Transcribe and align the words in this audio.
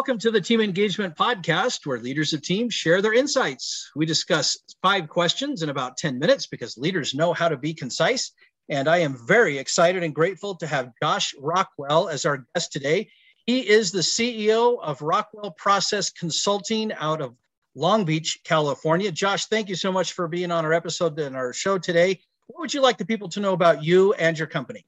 Welcome 0.00 0.18
to 0.20 0.30
the 0.30 0.40
Team 0.40 0.62
Engagement 0.62 1.14
Podcast, 1.14 1.84
where 1.84 1.98
leaders 1.98 2.32
of 2.32 2.40
teams 2.40 2.72
share 2.72 3.02
their 3.02 3.12
insights. 3.12 3.90
We 3.94 4.06
discuss 4.06 4.56
five 4.80 5.10
questions 5.10 5.62
in 5.62 5.68
about 5.68 5.98
10 5.98 6.18
minutes 6.18 6.46
because 6.46 6.78
leaders 6.78 7.12
know 7.12 7.34
how 7.34 7.50
to 7.50 7.58
be 7.58 7.74
concise. 7.74 8.32
And 8.70 8.88
I 8.88 8.96
am 8.96 9.14
very 9.28 9.58
excited 9.58 10.02
and 10.02 10.14
grateful 10.14 10.54
to 10.54 10.66
have 10.66 10.92
Josh 11.02 11.34
Rockwell 11.38 12.08
as 12.08 12.24
our 12.24 12.46
guest 12.54 12.72
today. 12.72 13.10
He 13.44 13.60
is 13.68 13.92
the 13.92 13.98
CEO 13.98 14.78
of 14.82 15.02
Rockwell 15.02 15.50
Process 15.50 16.08
Consulting 16.08 16.94
out 16.94 17.20
of 17.20 17.36
Long 17.74 18.06
Beach, 18.06 18.40
California. 18.42 19.12
Josh, 19.12 19.48
thank 19.48 19.68
you 19.68 19.76
so 19.76 19.92
much 19.92 20.14
for 20.14 20.28
being 20.28 20.50
on 20.50 20.64
our 20.64 20.72
episode 20.72 21.20
and 21.20 21.36
our 21.36 21.52
show 21.52 21.76
today. 21.76 22.18
What 22.46 22.60
would 22.60 22.72
you 22.72 22.80
like 22.80 22.96
the 22.96 23.04
people 23.04 23.28
to 23.28 23.40
know 23.40 23.52
about 23.52 23.84
you 23.84 24.14
and 24.14 24.38
your 24.38 24.48
company? 24.48 24.86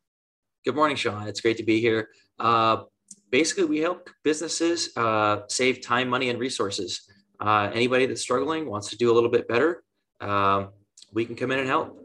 Good 0.64 0.74
morning, 0.74 0.96
Sean. 0.96 1.28
It's 1.28 1.42
great 1.42 1.58
to 1.58 1.64
be 1.64 1.82
here. 1.82 2.08
Uh, 2.38 2.84
basically 3.32 3.64
we 3.64 3.80
help 3.80 4.08
businesses 4.22 4.96
uh, 4.96 5.40
save 5.48 5.80
time 5.80 6.08
money 6.08 6.30
and 6.30 6.38
resources. 6.38 7.02
Uh, 7.40 7.68
anybody 7.74 8.06
that's 8.06 8.20
struggling 8.20 8.70
wants 8.70 8.90
to 8.90 8.96
do 8.96 9.10
a 9.10 9.14
little 9.14 9.30
bit 9.30 9.48
better 9.48 9.82
um, 10.22 10.70
we 11.12 11.24
can 11.24 11.36
come 11.36 11.50
in 11.50 11.58
and 11.58 11.68
help. 11.68 11.98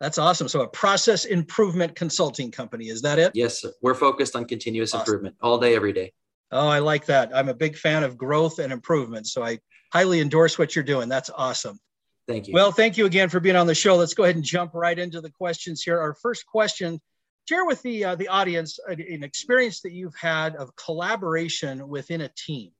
That's 0.00 0.18
awesome. 0.18 0.48
So 0.48 0.62
a 0.62 0.68
process 0.68 1.24
improvement 1.24 1.94
consulting 1.94 2.50
company 2.50 2.88
is 2.88 3.02
that 3.02 3.18
it? 3.18 3.32
Yes 3.34 3.62
sir. 3.62 3.72
we're 3.80 3.94
focused 3.94 4.36
on 4.36 4.44
continuous 4.44 4.92
awesome. 4.92 5.00
improvement 5.00 5.36
all 5.40 5.58
day 5.58 5.76
every 5.76 5.92
day. 5.92 6.12
Oh 6.50 6.68
i 6.68 6.80
like 6.80 7.06
that. 7.06 7.34
I'm 7.34 7.48
a 7.48 7.54
big 7.54 7.76
fan 7.76 8.02
of 8.02 8.18
growth 8.18 8.58
and 8.58 8.72
improvement 8.72 9.26
so 9.26 9.42
i 9.42 9.58
highly 9.92 10.20
endorse 10.20 10.58
what 10.58 10.74
you're 10.74 10.84
doing. 10.84 11.08
That's 11.08 11.30
awesome. 11.30 11.78
Thank 12.26 12.48
you. 12.48 12.54
Well 12.54 12.72
thank 12.72 12.98
you 12.98 13.06
again 13.06 13.28
for 13.28 13.40
being 13.40 13.56
on 13.56 13.66
the 13.66 13.74
show. 13.74 13.96
Let's 13.96 14.14
go 14.14 14.24
ahead 14.24 14.36
and 14.36 14.44
jump 14.44 14.72
right 14.74 14.98
into 14.98 15.20
the 15.20 15.30
questions 15.30 15.82
here. 15.82 16.00
Our 16.00 16.14
first 16.14 16.44
question 16.44 17.00
share 17.46 17.64
with 17.64 17.82
the 17.82 18.04
uh, 18.04 18.14
the 18.14 18.28
audience 18.28 18.78
an 18.86 19.22
experience 19.22 19.80
that 19.82 19.92
you've 19.92 20.16
had 20.16 20.56
of 20.56 20.74
collaboration 20.76 21.88
within 21.88 22.22
a 22.22 22.28
team. 22.28 22.70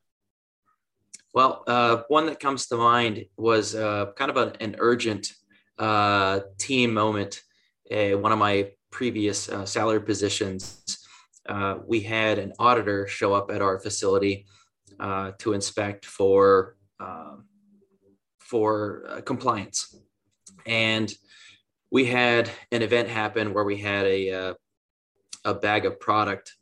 Well, 1.32 1.64
uh, 1.66 2.02
one 2.08 2.26
that 2.26 2.38
comes 2.38 2.66
to 2.68 2.76
mind 2.76 3.26
was 3.36 3.74
uh, 3.74 4.12
kind 4.16 4.30
of 4.30 4.36
a, 4.36 4.52
an 4.60 4.76
urgent 4.78 5.32
uh, 5.78 6.40
team 6.58 6.94
moment. 6.94 7.42
one 7.90 8.32
of 8.32 8.38
my 8.38 8.70
previous 8.90 9.48
uh, 9.48 9.66
salary 9.66 10.00
positions, 10.00 10.98
uh, 11.48 11.78
we 11.84 12.00
had 12.00 12.38
an 12.38 12.52
auditor 12.60 13.08
show 13.08 13.34
up 13.34 13.50
at 13.50 13.60
our 13.60 13.80
facility 13.80 14.46
to 15.38 15.52
inspect 15.52 16.06
for 16.06 16.76
um, 17.00 17.44
for 18.38 19.20
compliance, 19.24 19.96
and 20.66 21.12
we 21.94 22.04
had 22.04 22.50
an 22.72 22.82
event 22.82 23.08
happen 23.08 23.54
where 23.54 23.62
we 23.62 23.76
had 23.76 24.04
a 24.04 24.30
uh, 24.32 24.54
a 25.44 25.54
bag 25.54 25.86
of 25.86 26.00
product 26.00 26.52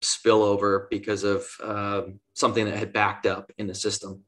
spill 0.00 0.42
over 0.42 0.88
because 0.90 1.22
of 1.22 1.46
um, 1.62 2.18
something 2.34 2.64
that 2.64 2.76
had 2.76 2.92
backed 2.92 3.24
up 3.24 3.52
in 3.58 3.68
the 3.68 3.74
system, 3.76 4.24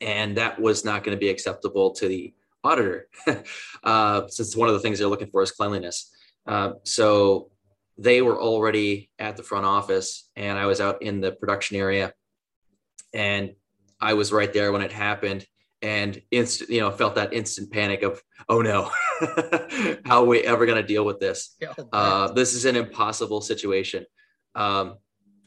and 0.00 0.36
that 0.36 0.60
was 0.60 0.84
not 0.84 1.02
going 1.02 1.16
to 1.16 1.20
be 1.20 1.28
acceptable 1.28 1.90
to 1.90 2.06
the 2.06 2.32
auditor, 2.62 3.08
uh, 3.82 4.28
since 4.28 4.54
one 4.54 4.68
of 4.68 4.74
the 4.74 4.80
things 4.80 5.00
they're 5.00 5.08
looking 5.08 5.30
for 5.30 5.42
is 5.42 5.50
cleanliness. 5.50 6.12
Uh, 6.46 6.74
so 6.84 7.50
they 7.98 8.22
were 8.22 8.40
already 8.40 9.10
at 9.18 9.36
the 9.36 9.42
front 9.42 9.66
office, 9.66 10.30
and 10.36 10.56
I 10.56 10.66
was 10.66 10.80
out 10.80 11.02
in 11.02 11.20
the 11.20 11.32
production 11.32 11.76
area, 11.76 12.12
and 13.12 13.54
I 14.00 14.14
was 14.14 14.30
right 14.30 14.52
there 14.52 14.70
when 14.70 14.82
it 14.82 14.92
happened 14.92 15.44
and 15.82 16.20
instant, 16.30 16.70
you 16.70 16.80
know, 16.80 16.90
felt 16.90 17.14
that 17.14 17.32
instant 17.32 17.70
panic 17.70 18.02
of, 18.02 18.22
oh 18.48 18.60
no, 18.60 18.90
how 20.04 20.22
are 20.22 20.26
we 20.26 20.40
ever 20.42 20.66
going 20.66 20.80
to 20.80 20.86
deal 20.86 21.04
with 21.04 21.20
this? 21.20 21.56
Uh, 21.92 22.32
this 22.32 22.54
is 22.54 22.64
an 22.64 22.76
impossible 22.76 23.40
situation. 23.40 24.04
Um, 24.54 24.96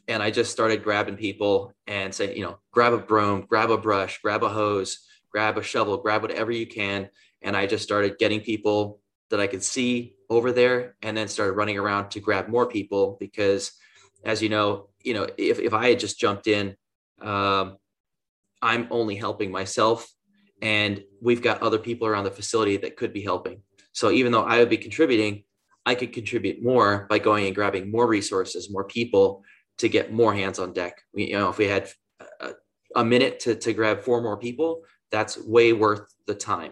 and 0.07 0.21
I 0.21 0.31
just 0.31 0.51
started 0.51 0.83
grabbing 0.83 1.15
people 1.15 1.73
and 1.87 2.13
saying, 2.13 2.35
you 2.35 2.43
know, 2.43 2.57
grab 2.71 2.93
a 2.93 2.97
broom, 2.97 3.45
grab 3.47 3.69
a 3.69 3.77
brush, 3.77 4.19
grab 4.21 4.43
a 4.43 4.49
hose, 4.49 5.05
grab 5.31 5.57
a 5.57 5.63
shovel, 5.63 5.97
grab 5.97 6.21
whatever 6.21 6.51
you 6.51 6.67
can. 6.67 7.09
And 7.41 7.55
I 7.55 7.67
just 7.67 7.83
started 7.83 8.17
getting 8.17 8.41
people 8.41 8.99
that 9.29 9.39
I 9.39 9.47
could 9.47 9.63
see 9.63 10.15
over 10.29 10.51
there 10.51 10.95
and 11.01 11.15
then 11.15 11.27
started 11.27 11.53
running 11.53 11.77
around 11.77 12.09
to 12.11 12.19
grab 12.19 12.47
more 12.47 12.67
people 12.67 13.17
because 13.19 13.71
as 14.23 14.41
you 14.41 14.49
know, 14.49 14.89
you 15.01 15.13
know, 15.13 15.27
if, 15.37 15.59
if 15.59 15.73
I 15.73 15.89
had 15.89 15.99
just 15.99 16.19
jumped 16.19 16.47
in, 16.47 16.75
um, 17.21 17.77
I'm 18.61 18.87
only 18.91 19.15
helping 19.15 19.51
myself 19.51 20.09
and 20.63 21.03
we've 21.21 21.41
got 21.41 21.61
other 21.61 21.77
people 21.77 22.07
around 22.07 22.23
the 22.23 22.31
facility 22.31 22.77
that 22.77 22.95
could 22.95 23.11
be 23.11 23.21
helping. 23.21 23.61
So 23.91 24.09
even 24.11 24.31
though 24.31 24.45
I 24.45 24.59
would 24.59 24.69
be 24.69 24.77
contributing, 24.77 25.43
I 25.85 25.93
could 25.93 26.13
contribute 26.13 26.63
more 26.63 27.05
by 27.09 27.19
going 27.19 27.45
and 27.45 27.53
grabbing 27.53 27.91
more 27.91 28.07
resources, 28.07 28.71
more 28.71 28.85
people 28.85 29.43
to 29.79 29.89
get 29.89 30.13
more 30.13 30.33
hands 30.33 30.59
on 30.59 30.71
deck. 30.71 31.01
We, 31.13 31.25
you 31.25 31.33
know, 31.33 31.49
if 31.49 31.57
we 31.57 31.67
had 31.67 31.89
a, 32.39 32.51
a 32.95 33.03
minute 33.03 33.41
to, 33.41 33.55
to 33.55 33.73
grab 33.73 33.99
four 33.99 34.21
more 34.21 34.37
people, 34.37 34.83
that's 35.11 35.37
way 35.37 35.73
worth 35.73 36.05
the 36.27 36.33
time. 36.33 36.71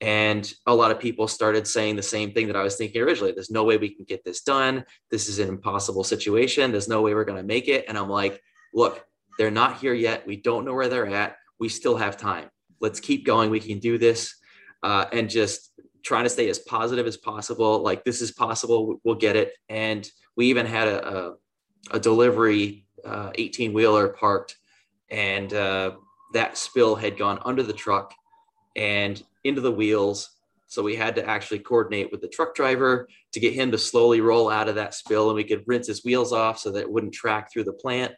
And 0.00 0.50
a 0.66 0.74
lot 0.74 0.92
of 0.92 1.00
people 1.00 1.26
started 1.26 1.66
saying 1.66 1.96
the 1.96 2.02
same 2.02 2.32
thing 2.32 2.46
that 2.46 2.56
I 2.56 2.62
was 2.62 2.76
thinking 2.76 3.02
originally. 3.02 3.32
There's 3.32 3.50
no 3.50 3.64
way 3.64 3.76
we 3.76 3.92
can 3.92 4.04
get 4.04 4.24
this 4.24 4.42
done. 4.42 4.84
This 5.10 5.28
is 5.28 5.40
an 5.40 5.48
impossible 5.48 6.04
situation. 6.04 6.70
There's 6.70 6.88
no 6.88 7.02
way 7.02 7.12
we're 7.14 7.24
going 7.24 7.42
to 7.42 7.46
make 7.46 7.66
it. 7.66 7.86
And 7.88 7.98
I'm 7.98 8.08
like, 8.08 8.40
look, 8.72 9.04
they're 9.36 9.50
not 9.50 9.78
here 9.78 9.94
yet. 9.94 10.26
We 10.28 10.36
don't 10.36 10.64
know 10.64 10.74
where 10.74 10.88
they're 10.88 11.08
at. 11.08 11.36
We 11.58 11.68
still 11.68 11.96
have 11.96 12.16
time 12.16 12.48
let's 12.82 13.00
keep 13.00 13.24
going. 13.24 13.48
We 13.48 13.60
can 13.60 13.78
do 13.78 13.96
this. 13.96 14.34
Uh, 14.82 15.06
and 15.12 15.30
just 15.30 15.70
trying 16.02 16.24
to 16.24 16.30
stay 16.30 16.50
as 16.50 16.58
positive 16.58 17.06
as 17.06 17.16
possible. 17.16 17.78
Like 17.82 18.04
this 18.04 18.20
is 18.20 18.32
possible. 18.32 19.00
We'll 19.04 19.14
get 19.14 19.36
it. 19.36 19.52
And 19.68 20.06
we 20.36 20.46
even 20.46 20.66
had 20.66 20.88
a, 20.88 21.16
a, 21.16 21.34
a 21.92 22.00
delivery 22.00 22.84
18 23.06 23.70
uh, 23.70 23.72
wheeler 23.72 24.08
parked 24.08 24.56
and 25.10 25.52
uh, 25.54 25.92
that 26.32 26.58
spill 26.58 26.94
had 26.96 27.18
gone 27.18 27.38
under 27.44 27.62
the 27.62 27.72
truck 27.72 28.14
and 28.76 29.22
into 29.44 29.60
the 29.60 29.70
wheels. 29.70 30.30
So 30.66 30.82
we 30.82 30.96
had 30.96 31.14
to 31.16 31.28
actually 31.28 31.58
coordinate 31.58 32.10
with 32.10 32.22
the 32.22 32.28
truck 32.28 32.54
driver 32.54 33.08
to 33.32 33.40
get 33.40 33.52
him 33.52 33.70
to 33.72 33.78
slowly 33.78 34.20
roll 34.20 34.48
out 34.50 34.68
of 34.68 34.74
that 34.76 34.94
spill 34.94 35.28
and 35.28 35.36
we 35.36 35.44
could 35.44 35.64
rinse 35.66 35.86
his 35.86 36.04
wheels 36.04 36.32
off 36.32 36.58
so 36.58 36.70
that 36.72 36.80
it 36.80 36.90
wouldn't 36.90 37.12
track 37.12 37.52
through 37.52 37.64
the 37.64 37.72
plant. 37.72 38.14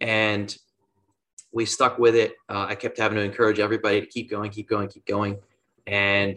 And 0.00 0.54
we 1.56 1.64
stuck 1.64 1.98
with 1.98 2.14
it. 2.14 2.34
Uh, 2.50 2.66
I 2.68 2.74
kept 2.74 2.98
having 2.98 3.16
to 3.16 3.24
encourage 3.24 3.60
everybody 3.60 4.02
to 4.02 4.06
keep 4.06 4.28
going, 4.28 4.50
keep 4.50 4.68
going, 4.68 4.88
keep 4.88 5.06
going. 5.06 5.38
And 5.86 6.36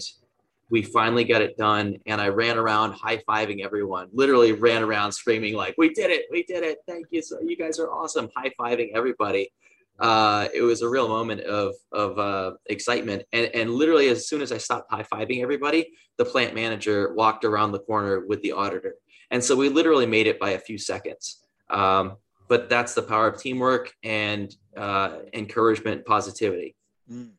we 0.70 0.82
finally 0.82 1.26
got 1.26 1.42
it 1.42 1.58
done. 1.58 1.98
And 2.06 2.22
I 2.22 2.30
ran 2.30 2.58
around 2.58 2.94
high 2.94 3.18
fiving 3.28 3.62
everyone, 3.62 4.08
literally 4.14 4.54
ran 4.54 4.82
around 4.82 5.12
screaming, 5.12 5.56
like, 5.56 5.76
we 5.78 5.94
did 5.94 6.10
it, 6.10 6.28
we 6.32 6.44
did 6.44 6.64
it. 6.64 6.78
Thank 6.88 7.08
you. 7.12 7.22
So 7.22 7.38
you 7.42 7.58
guys 7.58 7.80
are 7.80 7.92
awesome. 7.92 8.30
High 8.34 8.54
fiving 8.58 8.92
everybody. 8.96 9.52
Uh, 10.00 10.48
it 10.54 10.62
was 10.62 10.84
a 10.84 10.88
real 10.88 11.10
moment 11.10 11.42
of, 11.42 11.76
of 11.92 12.18
uh, 12.18 12.54
excitement. 12.68 13.24
And, 13.34 13.48
and 13.54 13.72
literally, 13.72 14.08
as 14.08 14.30
soon 14.30 14.42
as 14.42 14.54
I 14.54 14.58
stopped 14.58 14.90
high 14.90 15.04
fiving 15.04 15.44
everybody, 15.44 15.92
the 16.18 16.24
plant 16.24 16.56
manager 16.56 17.14
walked 17.14 17.44
around 17.44 17.74
the 17.74 17.80
corner 17.80 18.26
with 18.26 18.42
the 18.42 18.54
auditor. 18.54 18.96
And 19.32 19.44
so 19.44 19.58
we 19.58 19.68
literally 19.68 20.06
made 20.06 20.28
it 20.28 20.40
by 20.40 20.52
a 20.52 20.60
few 20.60 20.78
seconds. 20.78 21.44
Um, 21.70 22.16
but 22.48 22.68
that's 22.68 22.96
the 22.96 23.04
power 23.04 23.28
of 23.28 23.40
teamwork 23.40 23.94
and 24.04 24.56
uh, 24.80 25.20
encouragement, 25.34 26.06
positivity. 26.06 26.76
Mm. 27.12 27.32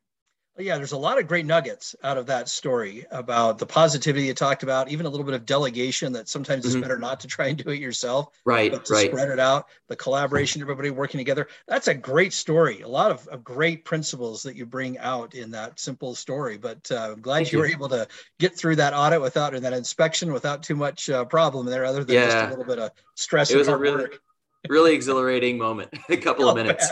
Yeah, 0.58 0.76
there's 0.76 0.92
a 0.92 0.98
lot 0.98 1.18
of 1.18 1.26
great 1.26 1.46
nuggets 1.46 1.96
out 2.02 2.18
of 2.18 2.26
that 2.26 2.46
story 2.48 3.06
about 3.10 3.58
the 3.58 3.64
positivity 3.64 4.26
you 4.26 4.34
talked 4.34 4.62
about, 4.62 4.90
even 4.90 5.06
a 5.06 5.08
little 5.08 5.24
bit 5.24 5.32
of 5.32 5.46
delegation 5.46 6.12
that 6.12 6.28
sometimes 6.28 6.66
mm-hmm. 6.66 6.76
it's 6.76 6.82
better 6.82 6.98
not 6.98 7.20
to 7.20 7.28
try 7.28 7.46
and 7.46 7.56
do 7.56 7.70
it 7.70 7.80
yourself. 7.80 8.28
Right, 8.44 8.70
but 8.70 8.84
to 8.86 8.92
right. 8.92 9.10
Spread 9.10 9.30
it 9.30 9.38
out, 9.38 9.68
the 9.88 9.96
collaboration, 9.96 10.60
everybody 10.60 10.90
working 10.90 11.16
together. 11.16 11.48
That's 11.66 11.88
a 11.88 11.94
great 11.94 12.34
story. 12.34 12.82
A 12.82 12.88
lot 12.88 13.10
of, 13.10 13.26
of 13.28 13.42
great 13.42 13.86
principles 13.86 14.42
that 14.42 14.54
you 14.54 14.66
bring 14.66 14.98
out 14.98 15.34
in 15.34 15.50
that 15.52 15.80
simple 15.80 16.14
story. 16.14 16.58
But 16.58 16.90
uh, 16.90 17.12
I'm 17.12 17.22
glad 17.22 17.36
Thank 17.36 17.52
you, 17.52 17.58
you 17.58 17.62
were 17.62 17.70
able 17.70 17.88
to 17.90 18.06
get 18.38 18.54
through 18.54 18.76
that 18.76 18.92
audit 18.92 19.22
without 19.22 19.54
and 19.54 19.64
that 19.64 19.72
inspection 19.72 20.30
without 20.30 20.62
too 20.62 20.76
much 20.76 21.08
uh, 21.08 21.24
problem 21.24 21.64
there, 21.64 21.86
other 21.86 22.04
than 22.04 22.16
yeah. 22.16 22.26
just 22.26 22.36
a 22.36 22.50
little 22.50 22.66
bit 22.66 22.80
of 22.80 22.90
stress. 23.14 23.50
It 23.50 23.56
was 23.56 23.68
a 23.68 23.76
really, 23.76 24.02
work 24.02 24.20
really 24.68 24.94
exhilarating 24.94 25.58
moment. 25.58 25.90
a 26.08 26.16
couple 26.16 26.48
of 26.48 26.56
minutes. 26.56 26.90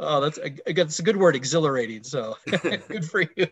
oh, 0.00 0.20
that's 0.20 0.38
a, 0.38 0.72
that's 0.72 0.98
a 0.98 1.02
good 1.02 1.16
word, 1.16 1.36
exhilarating. 1.36 2.02
So 2.02 2.36
good 2.46 3.04
for 3.04 3.24
you. 3.36 3.46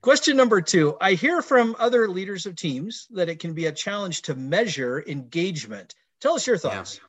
Question 0.00 0.36
number 0.36 0.60
two: 0.60 0.96
I 1.00 1.12
hear 1.12 1.42
from 1.42 1.76
other 1.78 2.08
leaders 2.08 2.46
of 2.46 2.56
teams 2.56 3.06
that 3.10 3.28
it 3.28 3.38
can 3.38 3.54
be 3.54 3.66
a 3.66 3.72
challenge 3.72 4.22
to 4.22 4.34
measure 4.34 5.04
engagement. 5.06 5.94
Tell 6.20 6.34
us 6.34 6.46
your 6.46 6.58
thoughts. 6.58 7.00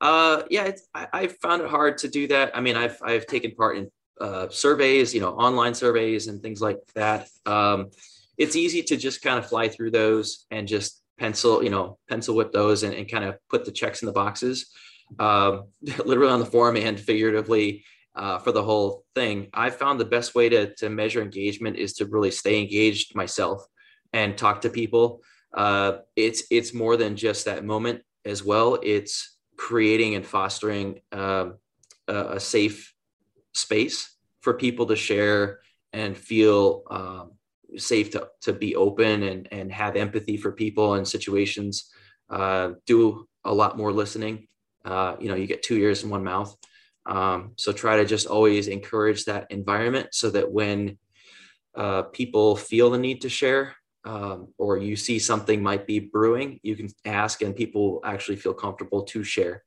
Yeah, 0.00 0.08
uh, 0.08 0.42
yeah 0.50 0.72
I, 0.94 1.08
I 1.12 1.26
found 1.28 1.62
it 1.62 1.68
hard 1.68 1.98
to 1.98 2.08
do 2.08 2.28
that. 2.28 2.56
I 2.56 2.60
mean, 2.60 2.76
I've 2.76 2.98
I've 3.02 3.26
taken 3.26 3.52
part 3.52 3.78
in 3.78 3.90
uh, 4.20 4.48
surveys, 4.50 5.14
you 5.14 5.20
know, 5.20 5.30
online 5.30 5.74
surveys 5.74 6.28
and 6.28 6.42
things 6.42 6.60
like 6.60 6.78
that. 6.94 7.28
Um, 7.46 7.90
it's 8.38 8.56
easy 8.56 8.82
to 8.82 8.96
just 8.96 9.22
kind 9.22 9.38
of 9.38 9.46
fly 9.46 9.68
through 9.68 9.90
those 9.90 10.46
and 10.50 10.66
just 10.66 11.01
pencil, 11.18 11.62
you 11.62 11.70
know, 11.70 11.98
pencil 12.08 12.34
whip 12.34 12.52
those 12.52 12.82
and, 12.82 12.94
and 12.94 13.10
kind 13.10 13.24
of 13.24 13.36
put 13.48 13.64
the 13.64 13.72
checks 13.72 14.02
in 14.02 14.06
the 14.06 14.12
boxes, 14.12 14.66
um, 15.18 15.64
literally 16.04 16.32
on 16.32 16.40
the 16.40 16.46
form 16.46 16.76
and 16.76 16.98
figuratively 16.98 17.84
uh, 18.14 18.38
for 18.38 18.52
the 18.52 18.62
whole 18.62 19.04
thing. 19.14 19.48
I 19.54 19.70
found 19.70 19.98
the 19.98 20.04
best 20.04 20.34
way 20.34 20.48
to, 20.48 20.74
to 20.76 20.90
measure 20.90 21.22
engagement 21.22 21.76
is 21.76 21.94
to 21.94 22.06
really 22.06 22.30
stay 22.30 22.60
engaged 22.60 23.14
myself 23.14 23.64
and 24.12 24.36
talk 24.36 24.62
to 24.62 24.70
people. 24.70 25.22
Uh, 25.54 25.98
it's 26.16 26.44
it's 26.50 26.72
more 26.72 26.96
than 26.96 27.16
just 27.16 27.44
that 27.44 27.64
moment 27.64 28.02
as 28.24 28.42
well. 28.42 28.78
It's 28.82 29.36
creating 29.56 30.14
and 30.14 30.26
fostering 30.26 31.00
um, 31.12 31.58
a, 32.08 32.36
a, 32.36 32.40
safe 32.40 32.94
space 33.52 34.16
for 34.40 34.54
people 34.54 34.86
to 34.86 34.96
share 34.96 35.60
and 35.92 36.16
feel 36.16 36.82
um, 36.90 37.32
safe 37.78 38.10
to, 38.12 38.28
to 38.42 38.52
be 38.52 38.76
open 38.76 39.22
and, 39.22 39.48
and 39.52 39.72
have 39.72 39.96
empathy 39.96 40.36
for 40.36 40.52
people 40.52 40.94
and 40.94 41.06
situations. 41.06 41.90
Uh, 42.30 42.72
do 42.86 43.26
a 43.44 43.52
lot 43.52 43.76
more 43.76 43.92
listening. 43.92 44.48
Uh, 44.84 45.16
you 45.20 45.28
know, 45.28 45.34
you 45.34 45.46
get 45.46 45.62
two 45.62 45.76
ears 45.76 46.02
in 46.02 46.10
one 46.10 46.24
mouth. 46.24 46.54
Um, 47.06 47.52
so 47.56 47.72
try 47.72 47.96
to 47.96 48.04
just 48.04 48.26
always 48.26 48.68
encourage 48.68 49.24
that 49.24 49.50
environment 49.50 50.08
so 50.12 50.30
that 50.30 50.50
when 50.50 50.98
uh, 51.76 52.02
people 52.02 52.56
feel 52.56 52.90
the 52.90 52.98
need 52.98 53.22
to 53.22 53.28
share 53.28 53.74
um, 54.04 54.48
or 54.58 54.78
you 54.78 54.96
see 54.96 55.18
something 55.18 55.62
might 55.62 55.86
be 55.86 55.98
brewing, 55.98 56.60
you 56.62 56.76
can 56.76 56.88
ask 57.04 57.42
and 57.42 57.56
people 57.56 58.00
actually 58.04 58.36
feel 58.36 58.54
comfortable 58.54 59.02
to 59.04 59.24
share. 59.24 59.64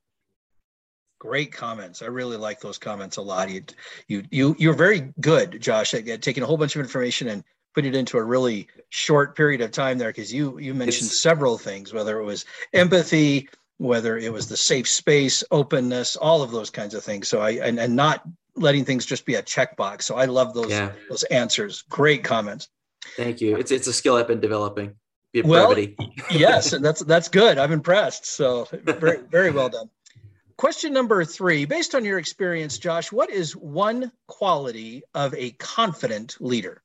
Great 1.19 1.51
comments. 1.51 2.01
I 2.01 2.07
really 2.07 2.37
like 2.37 2.59
those 2.59 2.77
comments 2.77 3.17
a 3.17 3.21
lot. 3.21 3.49
You, 3.49 3.63
you, 4.07 4.23
you, 4.31 4.55
you're 4.59 4.73
very 4.73 5.13
good, 5.21 5.59
Josh, 5.61 5.93
at 5.93 6.21
taking 6.21 6.43
a 6.43 6.45
whole 6.45 6.57
bunch 6.57 6.75
of 6.75 6.81
information 6.81 7.29
and 7.29 7.43
put 7.75 7.85
it 7.85 7.93
into 7.93 8.17
a 8.17 8.23
really 8.23 8.67
short 8.89 9.35
period 9.35 9.59
of 9.59 9.69
time 9.71 9.97
there 9.97 10.09
because 10.09 10.33
you 10.33 10.57
you 10.57 10.73
mentioned 10.73 11.07
it's, 11.07 11.19
several 11.19 11.57
things, 11.57 11.93
whether 11.93 12.19
it 12.19 12.23
was 12.23 12.45
empathy, 12.73 13.49
whether 13.77 14.17
it 14.17 14.31
was 14.31 14.47
the 14.47 14.57
safe 14.57 14.87
space, 14.87 15.43
openness, 15.51 16.15
all 16.15 16.41
of 16.41 16.51
those 16.51 16.69
kinds 16.69 16.93
of 16.93 17.03
things. 17.03 17.27
So 17.27 17.41
I 17.41 17.51
and, 17.51 17.77
and 17.77 17.95
not 17.95 18.23
letting 18.55 18.85
things 18.85 19.05
just 19.05 19.25
be 19.25 19.35
a 19.35 19.43
checkbox. 19.43 20.03
So 20.03 20.15
I 20.15 20.25
love 20.25 20.53
those 20.53 20.71
yeah. 20.71 20.93
those 21.09 21.23
answers. 21.25 21.83
Great 21.89 22.23
comments. 22.23 22.69
Thank 23.17 23.41
you. 23.41 23.57
It's 23.57 23.71
it's 23.71 23.87
a 23.87 23.93
skill 23.93 24.15
I've 24.15 24.27
been 24.27 24.39
developing. 24.39 24.95
Well, 25.43 25.77
yes, 26.31 26.71
and 26.71 26.83
that's 26.83 27.03
that's 27.03 27.27
good. 27.27 27.57
I'm 27.57 27.73
impressed. 27.73 28.25
So 28.25 28.69
very 28.71 29.19
very 29.29 29.51
well 29.51 29.67
done. 29.67 29.89
Question 30.57 30.93
number 30.93 31.25
three, 31.25 31.65
based 31.65 31.93
on 31.93 32.05
your 32.05 32.17
experience, 32.17 32.77
Josh, 32.77 33.11
what 33.11 33.29
is 33.29 33.57
one 33.57 34.13
quality 34.27 35.03
of 35.13 35.33
a 35.33 35.51
confident 35.51 36.37
leader? 36.39 36.81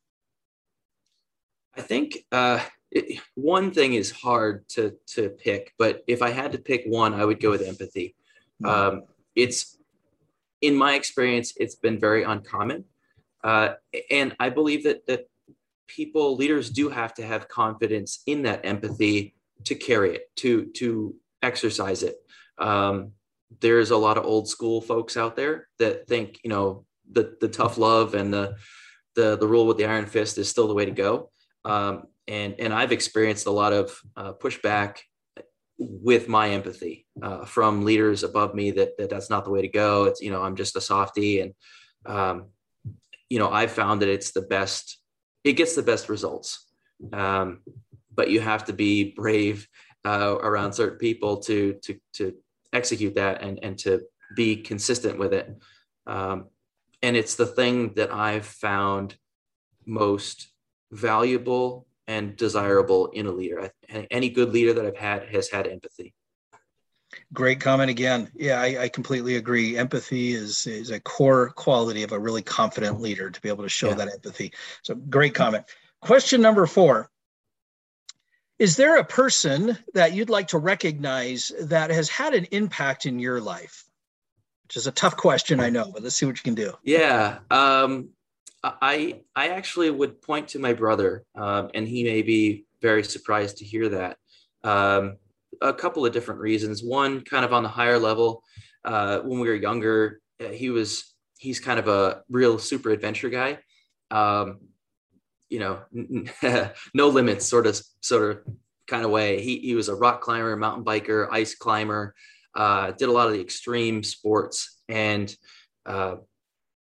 I 1.77 1.83
think 1.83 2.19
uh, 2.33 2.61
it, 2.91 3.21
one 3.35 3.71
thing 3.71 3.95
is 3.95 4.11
hard 4.11 4.69
to 4.71 4.97
to 5.15 5.31
pick, 5.31 5.75
but 5.79 6.03
if 6.07 6.23
I 6.23 6.31
had 6.31 6.53
to 6.53 6.59
pick 6.59 6.85
one, 6.87 7.15
I 7.15 7.25
would 7.25 7.41
go 7.41 7.51
with 7.51 7.63
empathy. 7.63 8.15
Hmm. 8.61 8.67
Um, 8.67 9.03
it's 9.35 9.79
in 10.61 10.75
my 10.75 10.95
experience, 10.95 11.55
it's 11.57 11.75
been 11.75 11.99
very 11.99 12.23
uncommon, 12.25 12.85
uh, 13.45 13.75
and 14.11 14.35
I 14.41 14.51
believe 14.51 14.85
that 14.85 15.07
that 15.07 15.29
people 15.87 16.37
leaders 16.37 16.71
do 16.71 16.89
have 16.89 17.15
to 17.15 17.27
have 17.27 17.49
confidence 17.49 18.23
in 18.27 18.43
that 18.43 18.65
empathy 18.65 19.35
to 19.65 19.75
carry 19.75 20.15
it 20.17 20.37
to 20.37 20.67
to 20.77 21.15
exercise 21.43 22.03
it. 22.03 22.17
Um, 22.59 23.13
there's 23.61 23.91
a 23.91 23.97
lot 23.97 24.17
of 24.17 24.25
old 24.25 24.49
school 24.49 24.81
folks 24.81 25.17
out 25.17 25.37
there 25.37 25.69
that 25.79 26.07
think 26.07 26.41
you 26.45 26.51
know 26.51 26.85
the 27.11 27.37
the 27.41 27.49
tough 27.49 27.79
love 27.79 28.15
and 28.15 28.33
the 28.33 28.57
the 29.15 29.37
the 29.37 29.47
rule 29.47 29.67
with 29.67 29.77
the 29.77 29.87
iron 29.87 30.07
fist 30.07 30.39
is 30.39 30.49
still 30.49 30.69
the 30.69 30.75
way 30.75 30.85
to 30.85 30.93
go. 30.93 31.31
Um, 31.65 32.05
and 32.29 32.55
and 32.59 32.73
I've 32.73 32.93
experienced 32.93 33.47
a 33.47 33.51
lot 33.51 33.73
of 33.73 34.01
uh, 34.17 34.33
pushback 34.33 34.99
with 35.79 36.29
my 36.29 36.51
empathy 36.51 37.07
uh, 37.23 37.45
from 37.45 37.85
leaders 37.85 38.23
above 38.23 38.55
me 38.55 38.71
that, 38.73 38.99
that 38.99 39.09
that's 39.09 39.31
not 39.31 39.45
the 39.45 39.51
way 39.51 39.63
to 39.63 39.69
go. 39.69 40.05
It's 40.05 40.21
you 40.21 40.31
know 40.31 40.43
I'm 40.43 40.57
just 40.57 40.77
a 40.77 40.81
softy, 40.81 41.41
and 41.41 41.55
um, 42.07 42.47
you 43.29 43.39
know 43.39 43.51
I've 43.51 43.73
found 43.73 44.03
that 44.03 44.09
it's 44.09 44.33
the 44.33 44.43
best. 44.43 44.99
It 45.43 45.55
gets 45.55 45.75
the 45.75 45.83
best 45.83 46.09
results, 46.09 46.67
um, 47.13 47.63
but 48.15 48.31
you 48.31 48.41
have 48.41 48.67
to 48.67 48.73
be 48.73 49.13
brave 49.13 49.67
uh, 50.05 50.37
around 50.41 50.73
certain 50.73 50.99
people 50.99 51.39
to 51.39 51.75
to 51.83 51.99
to 52.15 52.35
execute 52.73 53.15
that 53.17 53.43
and 53.43 53.59
and 53.63 53.79
to 53.79 54.03
be 54.37 54.57
consistent 54.57 55.19
with 55.19 55.33
it. 55.33 55.51
Um, 56.07 56.47
and 57.03 57.17
it's 57.17 57.35
the 57.35 57.47
thing 57.47 57.95
that 57.95 58.13
I've 58.13 58.47
found 58.47 59.17
most 59.87 60.51
valuable 60.93 61.87
and 62.07 62.37
desirable 62.37 63.07
in 63.09 63.27
a 63.27 63.31
leader. 63.31 63.71
Any 64.11 64.31
good 64.31 64.53
leader 64.53 64.73
that 64.73 64.85
I've 64.85 64.97
had 64.97 65.29
has 65.29 65.49
had 65.49 65.67
empathy. 65.67 66.15
Great 67.33 67.61
comment 67.61 67.91
again. 67.91 68.31
Yeah, 68.35 68.61
I, 68.61 68.83
I, 68.83 68.89
completely 68.89 69.37
agree. 69.37 69.77
Empathy 69.77 70.33
is 70.33 70.67
is 70.69 70.91
a 70.91 71.01
core 71.01 71.51
quality 71.51 72.05
of 72.05 72.13
a 72.13 72.19
really 72.19 72.43
confident 72.43 73.01
leader 73.01 73.31
to 73.31 73.41
be 73.41 73.49
able 73.49 73.65
to 73.65 73.69
show 73.69 73.89
yeah. 73.89 73.95
that 73.95 74.13
empathy. 74.13 74.53
So 74.83 74.95
great 74.95 75.35
comment. 75.35 75.65
Question 76.01 76.41
number 76.41 76.67
four. 76.67 77.11
Is 78.61 78.77
there 78.77 78.99
a 78.99 79.05
person 79.05 79.79
that 79.95 80.13
you'd 80.13 80.31
like 80.31 80.49
to 80.49 80.59
recognize 80.59 81.51
that 81.63 81.91
has 81.91 82.09
had 82.09 82.35
an 82.35 82.45
impact 82.51 83.07
in 83.07 83.19
your 83.19 83.41
life? 83.41 83.85
Which 84.65 84.77
is 84.77 84.87
a 84.87 84.93
tough 84.93 85.17
question, 85.17 85.61
I 85.61 85.71
know, 85.71 85.91
but 85.93 86.03
let's 86.03 86.15
see 86.15 86.27
what 86.27 86.37
you 86.37 86.43
can 86.43 86.55
do. 86.55 86.75
Yeah. 86.85 87.39
Um, 87.51 88.11
I 88.63 89.21
I 89.35 89.49
actually 89.49 89.91
would 89.91 90.21
point 90.21 90.49
to 90.49 90.59
my 90.59 90.73
brother, 90.73 91.25
um, 91.35 91.71
and 91.75 91.89
he 91.89 92.05
may 92.05 92.23
be 92.23 92.67
very 92.83 93.05
surprised 93.05 93.59
to 93.59 93.65
hear 93.65 93.89
that. 93.89 94.19
Um, 94.63 95.17
a 95.63 95.73
couple 95.73 96.05
of 96.05 96.13
different 96.13 96.41
reasons. 96.41 96.83
One, 96.83 97.23
kind 97.23 97.45
of 97.45 97.53
on 97.53 97.63
the 97.63 97.69
higher 97.69 97.99
level, 97.99 98.43
uh, 98.85 99.21
when 99.21 99.41
we 99.41 99.49
were 99.49 99.55
younger, 99.55 100.21
uh, 100.41 100.49
he 100.49 100.71
was 100.71 101.15
he's 101.39 101.61
kind 101.61 101.79
of 101.79 101.89
a 101.89 102.23
real 102.29 102.59
super 102.59 102.91
adventure 102.91 103.31
guy. 103.31 103.59
Um, 104.11 104.59
you 105.49 105.59
know, 105.59 105.81
no 106.95 107.09
limits, 107.09 107.47
sort 107.47 107.67
of 107.67 107.81
sort 108.01 108.31
of 108.31 108.55
kind 108.87 109.05
of 109.05 109.11
way. 109.11 109.41
He 109.41 109.59
he 109.59 109.75
was 109.75 109.89
a 109.89 109.95
rock 109.95 110.21
climber, 110.21 110.55
mountain 110.57 110.85
biker, 110.85 111.29
ice 111.31 111.55
climber. 111.55 112.15
Uh, 112.55 112.91
did 112.93 113.09
a 113.09 113.13
lot 113.13 113.29
of 113.29 113.33
the 113.33 113.41
extreme 113.41 114.03
sports 114.03 114.81
and 114.89 115.35
uh, 115.87 116.17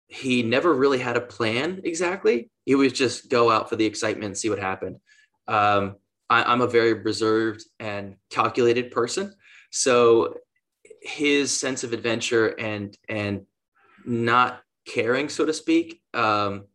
he 0.09 0.41
never 0.41 0.73
really 0.73 0.97
had 0.97 1.15
a 1.15 1.21
plan 1.21 1.81
exactly. 1.83 2.49
He 2.65 2.73
would 2.73 2.93
just 2.93 3.29
go 3.29 3.51
out 3.51 3.69
for 3.69 3.75
the 3.75 3.85
excitement 3.85 4.25
and 4.25 4.37
see 4.37 4.49
what 4.49 4.59
happened. 4.59 4.97
Um, 5.47 5.95
I, 6.29 6.51
am 6.51 6.61
a 6.61 6.67
very 6.67 6.93
reserved 6.93 7.63
and 7.79 8.15
calculated 8.31 8.91
person, 8.91 9.33
so 9.71 10.35
his 11.01 11.57
sense 11.57 11.83
of 11.83 11.93
adventure 11.93 12.47
and 12.59 12.95
and 13.07 13.45
not 14.05 14.61
caring, 14.87 15.29
so 15.29 15.45
to 15.45 15.53
speak, 15.53 16.01
um, 16.13 16.65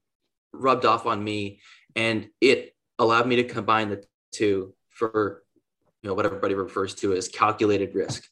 rubbed 0.53 0.85
off 0.85 1.07
on 1.07 1.23
me, 1.23 1.61
and 1.97 2.29
it 2.41 2.75
allowed 2.99 3.27
me 3.27 3.37
to 3.37 3.45
combine 3.45 3.91
the 3.91 4.05
two 4.33 4.75
for 4.91 5.43
you 6.03 6.09
know 6.09 6.15
what 6.15 6.27
everybody 6.27 6.55
refers 6.55 6.95
to 6.97 7.15
as 7.15 7.29
calculated 7.29 7.95
risk. 7.95 8.25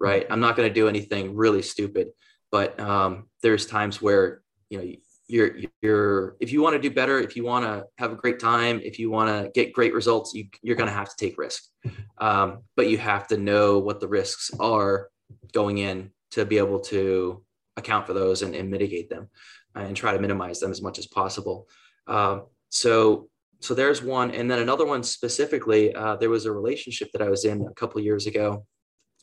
Right, 0.00 0.26
I'm 0.30 0.40
not 0.40 0.56
going 0.56 0.68
to 0.68 0.74
do 0.74 0.88
anything 0.88 1.36
really 1.36 1.62
stupid, 1.62 2.10
but 2.52 2.78
um, 2.78 3.28
there's 3.42 3.66
times 3.66 4.00
where 4.00 4.42
you 4.70 4.78
know 4.78 4.92
you're 5.28 5.56
you're 5.82 6.36
if 6.40 6.52
you 6.52 6.62
want 6.62 6.74
to 6.74 6.80
do 6.80 6.90
better 6.90 7.18
if 7.20 7.36
you 7.36 7.44
want 7.44 7.64
to 7.64 7.84
have 7.98 8.12
a 8.12 8.16
great 8.16 8.40
time 8.40 8.80
if 8.82 8.98
you 8.98 9.10
want 9.10 9.28
to 9.28 9.50
get 9.52 9.72
great 9.72 9.92
results 9.92 10.32
you, 10.34 10.46
you're 10.62 10.76
going 10.76 10.88
to 10.88 10.94
have 10.94 11.08
to 11.08 11.16
take 11.16 11.38
risk. 11.38 11.64
Um, 12.20 12.64
but 12.74 12.88
you 12.88 12.98
have 12.98 13.28
to 13.28 13.36
know 13.36 13.78
what 13.78 14.00
the 14.00 14.08
risks 14.08 14.50
are 14.58 15.08
going 15.52 15.78
in 15.78 16.10
to 16.32 16.44
be 16.44 16.58
able 16.58 16.80
to 16.80 17.44
account 17.76 18.08
for 18.08 18.12
those 18.12 18.42
and, 18.42 18.56
and 18.56 18.68
mitigate 18.68 19.08
them 19.08 19.28
and 19.76 19.96
try 19.96 20.12
to 20.12 20.18
minimize 20.18 20.58
them 20.58 20.72
as 20.72 20.82
much 20.82 20.98
as 20.98 21.06
possible. 21.06 21.68
Um, 22.08 22.46
so 22.70 23.28
so 23.60 23.72
there's 23.72 24.02
one 24.02 24.32
and 24.32 24.50
then 24.50 24.58
another 24.58 24.84
one 24.84 25.04
specifically 25.04 25.94
uh, 25.94 26.16
there 26.16 26.28
was 26.28 26.44
a 26.44 26.52
relationship 26.52 27.08
that 27.12 27.22
i 27.22 27.28
was 27.28 27.44
in 27.44 27.64
a 27.66 27.74
couple 27.74 28.00
years 28.00 28.26
ago 28.26 28.64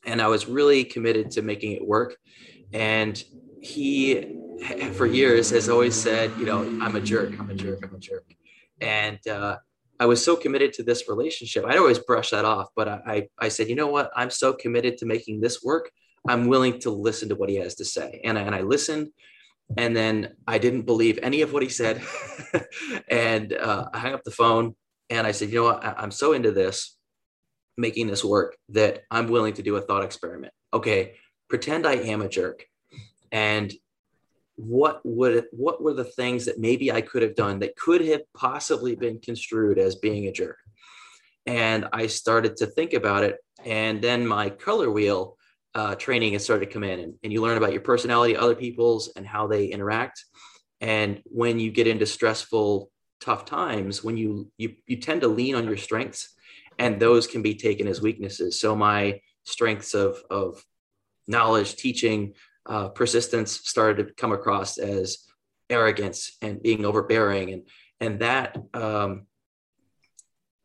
and 0.06 0.22
i 0.22 0.28
was 0.28 0.48
really 0.48 0.86
committed 0.86 1.32
to 1.32 1.42
making 1.42 1.74
it 1.74 1.86
work. 1.86 2.16
And 2.72 3.22
he 3.62 4.38
for 4.94 5.06
years 5.06 5.50
has 5.52 5.70
always 5.70 5.96
said, 5.96 6.32
you 6.38 6.46
know, 6.46 6.62
I'm 6.82 6.96
a 6.96 7.02
jerk, 7.02 7.40
I'm 7.40 7.50
a 7.50 7.56
jerk, 7.56 7.80
I'm 7.84 7.96
a 7.96 8.00
jerk. 8.00 8.26
And 8.82 9.26
uh, 9.28 9.58
I 10.00 10.06
was 10.06 10.24
so 10.24 10.36
committed 10.36 10.74
to 10.74 10.84
this 10.84 11.08
relationship. 11.08 11.66
I'd 11.66 11.78
always 11.78 12.00
brush 12.00 12.32
that 12.32 12.46
off, 12.46 12.70
but 12.76 12.88
I, 12.88 13.30
I 13.40 13.50
said, 13.50 13.70
you 13.70 13.76
know 13.76 13.88
what? 13.88 14.12
I'm 14.16 14.30
so 14.30 14.54
committed 14.54 14.98
to 14.98 15.06
making 15.06 15.42
this 15.42 15.64
work. 15.64 15.92
I'm 16.28 16.48
willing 16.48 16.80
to 16.82 16.90
listen 16.90 17.30
to 17.30 17.36
what 17.36 17.50
he 17.50 17.56
has 17.58 17.76
to 17.76 17.86
say. 17.86 18.22
And 18.24 18.38
I, 18.38 18.42
and 18.42 18.56
I 18.56 18.62
listened. 18.62 19.10
And 19.78 19.96
then 19.96 20.36
I 20.48 20.58
didn't 20.58 20.84
believe 20.84 21.20
any 21.24 21.42
of 21.42 21.54
what 21.54 21.64
he 21.64 21.70
said. 21.70 22.02
and 23.10 23.54
uh, 23.54 23.90
I 23.94 24.00
hung 24.00 24.14
up 24.14 24.24
the 24.24 24.32
phone 24.32 24.76
and 25.10 25.26
I 25.26 25.32
said, 25.32 25.50
you 25.50 25.56
know 25.56 25.64
what? 25.66 25.84
I, 25.84 25.94
I'm 25.98 26.12
so 26.12 26.34
into 26.34 26.52
this, 26.52 26.98
making 27.78 28.08
this 28.08 28.24
work, 28.24 28.58
that 28.70 29.04
I'm 29.10 29.28
willing 29.28 29.54
to 29.54 29.64
do 29.64 29.76
a 29.76 29.82
thought 29.82 30.04
experiment. 30.04 30.54
Okay, 30.74 31.16
pretend 31.50 31.88
I 31.88 31.94
am 31.94 32.22
a 32.22 32.30
jerk. 32.30 32.66
And 33.32 33.74
what 34.58 35.02
would 35.04 35.46
what 35.52 35.82
were 35.82 35.94
the 35.94 36.04
things 36.04 36.46
that 36.46 36.60
maybe 36.60 36.92
I 36.92 37.02
could 37.02 37.22
have 37.22 37.36
done 37.36 37.60
that 37.60 37.76
could 37.76 38.02
have 38.06 38.22
possibly 38.34 38.96
been 38.96 39.20
construed 39.20 39.78
as 39.78 39.96
being 39.96 40.28
a 40.28 40.32
jerk? 40.32 40.58
And 41.46 41.88
I 41.94 42.08
started 42.08 42.58
to 42.58 42.66
think 42.66 42.94
about 42.94 43.24
it, 43.24 43.38
and 43.64 44.02
then 44.02 44.26
my 44.26 44.50
color 44.50 44.90
wheel 44.90 45.38
uh, 45.76 45.96
training 45.96 46.34
has 46.34 46.44
started 46.44 46.68
to 46.68 46.72
come 46.72 46.84
in, 46.84 47.00
and, 47.00 47.14
and 47.24 47.34
you 47.34 47.42
learn 47.42 47.58
about 47.58 47.74
your 47.74 47.82
personality, 47.82 48.36
other 48.36 48.56
people's, 48.56 49.10
and 49.16 49.28
how 49.28 49.46
they 49.46 49.66
interact. 49.66 50.24
And 50.80 51.22
when 51.26 51.60
you 51.60 51.72
get 51.72 51.88
into 51.88 52.06
stressful, 52.06 52.90
tough 53.20 53.46
times, 53.46 54.04
when 54.04 54.18
you 54.18 54.52
you 54.58 54.76
you 54.88 54.98
tend 54.98 55.22
to 55.22 55.28
lean 55.28 55.56
on 55.56 55.66
your 55.66 55.78
strengths, 55.78 56.30
and 56.80 57.00
those 57.00 57.28
can 57.28 57.42
be 57.42 57.56
taken 57.56 57.88
as 57.88 58.02
weaknesses. 58.02 58.60
So 58.60 58.76
my 58.76 59.20
strengths 59.44 59.94
of 59.94 60.24
of 60.30 60.64
knowledge, 61.28 61.76
teaching, 61.76 62.34
uh, 62.66 62.90
persistence 62.90 63.52
started 63.52 64.08
to 64.08 64.14
come 64.14 64.32
across 64.32 64.78
as 64.78 65.20
arrogance 65.70 66.38
and 66.42 66.62
being 66.62 66.86
overbearing, 66.86 67.54
and 67.54 67.64
and 68.00 68.20
that 68.20 68.58
um, 68.74 69.28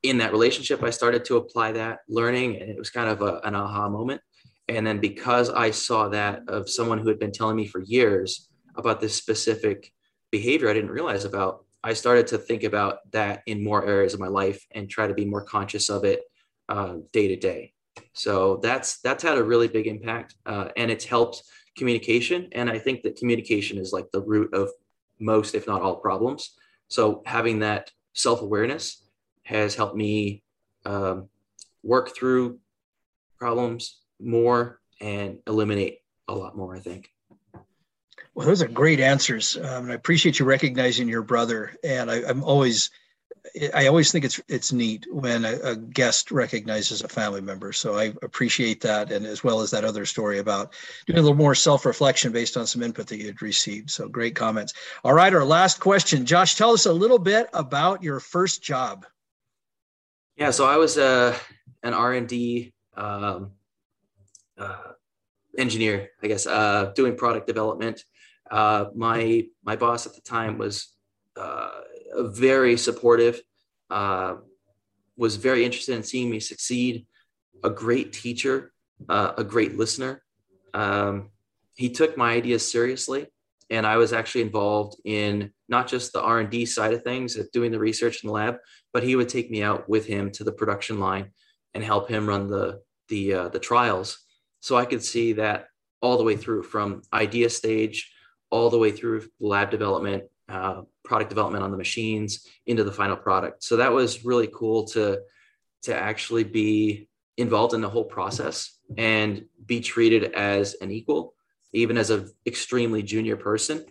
in 0.03 0.19
that 0.19 0.33
relationship, 0.33 0.83
I 0.83 0.91
started 0.91 1.25
to 1.27 1.37
apply 1.37 1.73
that 1.73 2.01
learning, 2.09 2.57
and 2.61 2.71
it 2.71 2.79
was 2.79 2.91
kind 2.91 3.09
of 3.09 3.23
a, 3.23 3.41
an 3.45 3.55
aha 3.55 3.89
moment. 3.89 4.21
And 4.69 4.87
then 4.87 5.01
because 5.01 5.51
I 5.51 5.73
saw 5.73 6.09
that 6.09 6.43
of 6.49 6.71
someone 6.71 6.99
who 6.99 7.09
had 7.09 7.19
been 7.19 7.33
telling 7.33 7.57
me 7.57 7.67
for 7.67 7.81
years 7.81 8.49
about 8.77 9.01
this 9.01 9.15
specific 9.15 9.93
behavior 10.31 10.71
I 10.71 10.75
didn't 10.75 10.93
realize 10.93 11.25
about, 11.25 11.65
I 11.83 11.93
started 11.93 12.29
to 12.29 12.39
think 12.39 12.63
about 12.63 12.99
that 13.13 13.43
in 13.47 13.65
more 13.65 13.85
areas 13.85 14.15
of 14.15 14.21
my 14.21 14.29
life 14.29 14.65
and 14.71 14.89
try 14.89 15.07
to 15.07 15.15
be 15.15 15.25
more 15.25 15.45
conscious 15.45 15.89
of 15.89 16.05
it 16.05 16.23
uh, 16.69 16.97
day 17.13 17.29
to 17.29 17.37
day. 17.37 17.73
So 18.13 18.61
that's 18.63 19.01
that's 19.01 19.23
had 19.23 19.39
a 19.39 19.43
really 19.43 19.69
big 19.69 19.87
impact, 19.87 20.37
uh, 20.47 20.69
and 20.77 20.91
it's 20.91 21.05
helped 21.05 21.43
communication. 21.81 22.49
And 22.53 22.69
I 22.69 22.79
think 22.79 23.03
that 23.03 23.17
communication 23.17 23.79
is 23.79 23.91
like 23.91 24.11
the 24.13 24.21
root 24.21 24.53
of 24.53 24.69
most, 25.19 25.55
if 25.55 25.67
not 25.67 25.81
all, 25.81 25.97
problems. 25.97 26.51
So 26.89 27.23
having 27.25 27.61
that 27.61 27.91
self 28.13 28.43
awareness 28.43 29.03
has 29.45 29.75
helped 29.75 29.97
me 29.97 30.43
um, 30.85 31.29
work 31.83 32.15
through 32.15 32.59
problems 33.39 34.01
more 34.21 34.81
and 35.01 35.39
eliminate 35.47 36.01
a 36.29 36.35
lot 36.35 36.55
more. 36.55 36.77
I 36.77 36.81
think. 36.81 37.11
Well, 38.35 38.47
those 38.47 38.63
are 38.63 38.69
great 38.69 39.01
answers. 39.01 39.57
Um, 39.57 39.91
I 39.91 39.95
appreciate 39.95 40.39
you 40.39 40.45
recognizing 40.45 41.09
your 41.09 41.23
brother. 41.23 41.75
And 41.83 42.11
I, 42.11 42.19
am 42.29 42.45
always, 42.45 42.91
I 43.75 43.87
always 43.87 44.13
think 44.13 44.25
it's 44.25 44.41
it's 44.49 44.73
neat 44.73 45.07
when 45.11 45.45
a, 45.45 45.59
a, 45.63 45.77
guest 45.77 46.31
recognizes 46.31 47.03
a 47.03 47.09
family 47.09 47.41
member. 47.41 47.73
So 47.73 47.99
I 47.99 48.13
appreciate 48.23 48.81
that, 48.83 49.11
and 49.11 49.27
as 49.27 49.43
well 49.43 49.61
as 49.61 49.71
that 49.71 49.85
other 49.85 50.07
story 50.07 50.39
about 50.39 50.73
doing 51.07 51.19
a 51.19 51.23
little 51.23 51.37
more 51.37 51.55
self-reflection 51.55 52.33
based 52.33 52.57
on 52.57 52.67
some 52.67 52.83
input 52.83 53.07
that 53.09 53.19
you 53.19 53.27
had 53.27 53.43
received. 53.43 53.91
So 53.91 54.09
great 54.09 54.35
comments. 54.35 54.73
All 55.05 55.15
right, 55.15 55.33
our 55.33 55.45
last 55.45 55.81
question, 55.81 56.27
Josh. 56.27 56.55
Tell 56.55 56.73
us 56.73 56.87
a 56.87 56.93
little 56.93 57.19
bit 57.19 57.49
about 57.53 58.03
your 58.03 58.21
first 58.21 58.63
job. 58.63 59.07
Yeah, 60.37 60.51
so 60.51 60.67
I 60.67 60.77
was 60.77 60.99
uh, 60.99 61.37
an 61.83 61.95
R 61.95 62.13
and 62.15 62.29
D. 62.29 62.73
Um, 62.97 63.53
uh, 64.59 64.93
engineer, 65.59 66.11
I 66.23 66.27
guess, 66.29 66.47
uh, 66.47 66.93
doing 66.95 67.17
product 67.17 67.47
development. 67.47 68.05
Uh, 68.51 68.87
my 68.95 69.47
my 69.65 69.77
boss 69.77 70.07
at 70.07 70.15
the 70.15 70.21
time 70.21 70.59
was 70.59 70.95
uh, 71.37 71.71
very 72.15 72.77
supportive, 72.77 73.41
uh, 73.91 74.37
was 75.17 75.37
very 75.37 75.65
interested 75.65 75.95
in 75.95 76.03
seeing 76.03 76.31
me 76.31 76.41
succeed. 76.41 77.07
A 77.63 77.71
great 77.71 78.13
teacher, 78.13 78.73
uh, 79.09 79.33
a 79.37 79.45
great 79.45 79.77
listener. 79.77 80.23
Um, 80.73 81.31
he 81.75 81.91
took 81.91 82.17
my 82.17 82.33
ideas 82.33 82.71
seriously, 82.71 83.27
and 83.69 83.87
I 83.87 83.97
was 83.97 84.13
actually 84.13 84.43
involved 84.43 85.01
in 85.05 85.53
not 85.69 85.89
just 85.89 86.13
the 86.13 86.23
R 86.23 86.41
and 86.41 86.51
D 86.51 86.65
side 86.65 86.95
of 86.95 87.03
things, 87.03 87.37
of 87.37 87.51
doing 87.53 87.71
the 87.71 87.79
research 87.79 88.23
in 88.23 88.29
the 88.29 88.33
lab, 88.33 88.57
but 88.93 89.03
he 89.03 89.17
would 89.17 89.29
take 89.29 89.51
me 89.51 89.63
out 89.63 89.89
with 89.89 90.07
him 90.07 90.31
to 90.33 90.45
the 90.45 90.53
production 90.53 90.99
line 91.01 91.31
and 91.75 91.85
help 91.85 92.09
him 92.09 92.27
run 92.27 92.49
the 92.49 92.81
the 93.09 93.35
uh, 93.35 93.49
the 93.49 93.59
trials. 93.59 94.19
So 94.61 94.77
I 94.77 94.85
could 94.85 95.03
see 95.03 95.35
that 95.35 95.67
all 96.01 96.17
the 96.17 96.25
way 96.25 96.37
through 96.37 96.63
from 96.63 97.03
idea 97.13 97.51
stage 97.51 98.11
all 98.51 98.69
the 98.69 98.79
way 98.79 98.91
through 98.91 99.29
lab 99.39 99.71
development, 99.71 100.25
uh, 100.49 100.83
product 101.11 101.29
development 101.29 101.65
on 101.65 101.73
the 101.73 101.77
machines 101.77 102.47
into 102.67 102.85
the 102.85 102.93
final 102.93 103.17
product. 103.17 103.65
So 103.65 103.79
that 103.79 103.93
was 103.93 104.25
really 104.25 104.49
cool 104.55 104.85
to 104.95 105.19
to 105.83 105.93
actually 105.93 106.45
be 106.45 107.09
involved 107.37 107.75
in 107.75 107.81
the 107.81 107.89
whole 107.89 108.05
process 108.05 108.79
and 108.97 109.45
be 109.67 109.81
treated 109.81 110.35
as 110.35 110.75
an 110.75 110.93
equal, 110.93 111.35
even 111.73 111.99
as 111.99 112.11
an 112.11 112.31
extremely 112.47 113.03
junior 113.03 113.37
person. 113.37 113.85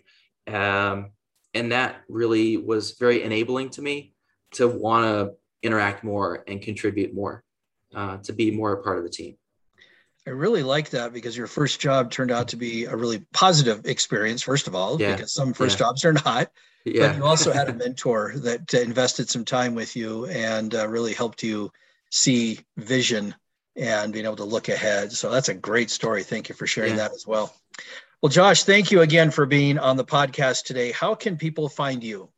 Um, 0.47 1.11
and 1.53 1.73
that 1.73 2.03
really 2.07 2.55
was 2.55 2.91
very 2.91 3.23
enabling 3.23 3.71
to 3.71 3.81
me 3.81 4.13
to 4.51 4.67
want 4.69 5.03
to 5.05 5.33
interact 5.61 6.03
more 6.03 6.43
and 6.47 6.61
contribute 6.61 7.13
more, 7.13 7.43
uh, 7.93 8.17
to 8.17 8.31
be 8.31 8.51
more 8.51 8.71
a 8.73 8.83
part 8.83 8.97
of 8.99 9.03
the 9.03 9.09
team. 9.09 9.35
I 10.27 10.29
really 10.29 10.63
like 10.63 10.91
that 10.91 11.11
because 11.11 11.35
your 11.35 11.47
first 11.47 11.81
job 11.81 12.11
turned 12.11 12.31
out 12.31 12.49
to 12.49 12.55
be 12.55 12.85
a 12.85 12.95
really 12.95 13.25
positive 13.33 13.85
experience, 13.85 14.41
first 14.43 14.67
of 14.67 14.75
all, 14.75 15.01
yeah. 15.01 15.15
because 15.15 15.33
some 15.33 15.53
first 15.53 15.79
yeah. 15.79 15.85
jobs 15.88 16.05
are 16.05 16.13
not. 16.13 16.51
Yeah. 16.86 17.07
But 17.07 17.17
you 17.17 17.25
also 17.25 17.51
had 17.51 17.69
a 17.69 17.74
mentor 17.74 18.33
that 18.38 18.74
uh, 18.74 18.79
invested 18.79 19.29
some 19.29 19.45
time 19.45 19.75
with 19.75 19.95
you 19.95 20.25
and 20.27 20.74
uh, 20.74 20.88
really 20.88 21.13
helped 21.13 21.43
you 21.43 21.71
see 22.12 22.59
vision 22.77 23.36
and 23.75 24.12
being 24.12 24.25
able 24.25 24.36
to 24.38 24.43
look 24.43 24.69
ahead. 24.69 25.12
So 25.12 25.29
that's 25.29 25.50
a 25.50 25.53
great 25.53 25.89
story. 25.89 26.24
Thank 26.24 26.50
you 26.50 26.55
for 26.55 26.67
sharing 26.67 26.91
yeah. 26.91 27.07
that 27.07 27.13
as 27.13 27.25
well. 27.27 27.53
Well, 28.21 28.29
Josh, 28.29 28.63
thank 28.63 28.91
you 28.91 29.01
again 29.01 29.31
for 29.31 29.45
being 29.45 29.79
on 29.79 29.95
the 29.95 30.03
podcast 30.03 30.63
today. 30.63 30.91
How 30.91 31.15
can 31.15 31.38
people 31.38 31.69
find 31.69 32.03
you? 32.03 32.29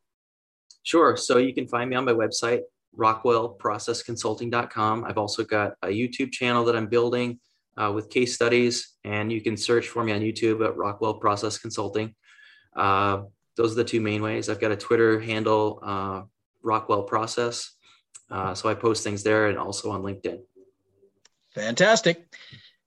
Sure. 0.84 1.18
So 1.18 1.38
you 1.38 1.54
can 1.54 1.68
find 1.68 1.90
me 1.90 1.96
on 1.96 2.06
my 2.06 2.14
website, 2.14 2.62
rockwellprocessconsulting.com. 2.98 5.06
I've 5.06 5.18
also 5.18 5.44
got 5.44 5.74
a 5.82 5.88
YouTube 5.88 6.32
channel 6.32 6.66
that 6.66 6.76
I'm 6.76 6.88
building 6.88 7.40
uh, 7.78 7.92
with 7.94 8.10
case 8.10 8.36
studies, 8.36 8.96
and 9.04 9.32
you 9.32 9.42
can 9.42 9.58
search 9.58 9.88
for 9.88 10.04
me 10.04 10.12
on 10.12 10.22
YouTube 10.22 10.66
at 10.66 10.78
Rockwell 10.78 11.16
Process 11.16 11.58
Consulting. 11.58 12.16
Uh, 12.76 13.24
those 13.56 13.74
are 13.74 13.76
the 13.76 13.84
two 13.84 14.02
main 14.02 14.22
ways. 14.22 14.50
I've 14.50 14.60
got 14.60 14.72
a 14.72 14.78
Twitter 14.78 15.20
handle, 15.20 15.80
uh, 15.82 16.24
Rockwell 16.64 17.04
Process. 17.04 17.72
Uh, 18.30 18.54
so 18.54 18.70
I 18.70 18.76
post 18.76 19.04
things 19.04 19.24
there 19.24 19.48
and 19.48 19.58
also 19.58 19.92
on 19.92 20.04
LinkedIn. 20.04 20.42
Fantastic. 21.54 22.28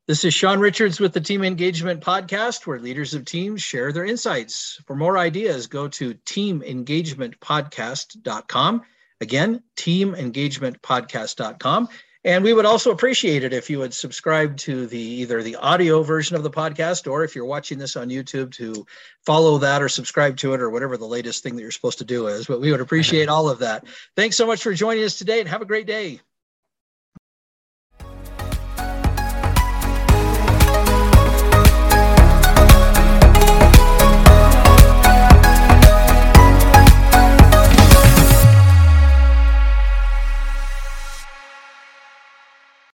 This 0.06 0.22
is 0.24 0.34
Sean 0.34 0.58
Richards 0.58 1.00
with 1.00 1.14
the 1.14 1.20
Team 1.20 1.44
Engagement 1.44 2.02
Podcast, 2.02 2.66
where 2.66 2.78
leaders 2.78 3.14
of 3.14 3.24
teams 3.24 3.62
share 3.62 3.90
their 3.90 4.04
insights. 4.04 4.78
For 4.86 4.94
more 4.94 5.16
ideas, 5.16 5.66
go 5.66 5.88
to 5.88 6.12
teamengagementpodcast.com. 6.14 8.82
Again, 9.20 9.62
teamengagementpodcast.com. 9.76 11.88
And 12.24 12.42
we 12.42 12.54
would 12.54 12.64
also 12.64 12.90
appreciate 12.90 13.44
it 13.44 13.52
if 13.52 13.68
you 13.68 13.78
would 13.80 13.92
subscribe 13.92 14.56
to 14.58 14.86
the 14.86 14.98
either 14.98 15.42
the 15.42 15.56
audio 15.56 16.02
version 16.02 16.36
of 16.36 16.42
the 16.42 16.50
podcast 16.50 17.10
or 17.10 17.22
if 17.22 17.34
you're 17.34 17.44
watching 17.44 17.78
this 17.78 17.96
on 17.96 18.08
YouTube 18.08 18.50
to 18.52 18.86
follow 19.26 19.58
that 19.58 19.82
or 19.82 19.90
subscribe 19.90 20.38
to 20.38 20.54
it 20.54 20.60
or 20.62 20.70
whatever 20.70 20.96
the 20.96 21.04
latest 21.04 21.42
thing 21.42 21.54
that 21.54 21.62
you're 21.62 21.70
supposed 21.70 21.98
to 21.98 22.04
do 22.04 22.28
is. 22.28 22.46
But 22.46 22.62
we 22.62 22.70
would 22.70 22.80
appreciate 22.80 23.28
all 23.28 23.50
of 23.50 23.58
that. 23.58 23.84
Thanks 24.16 24.36
so 24.36 24.46
much 24.46 24.62
for 24.62 24.72
joining 24.72 25.04
us 25.04 25.18
today 25.18 25.40
and 25.40 25.48
have 25.48 25.62
a 25.62 25.66
great 25.66 25.86
day. 25.86 26.20